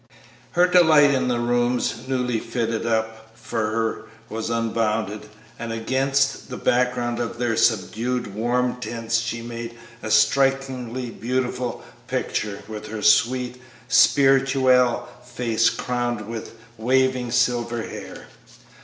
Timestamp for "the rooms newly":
1.27-2.39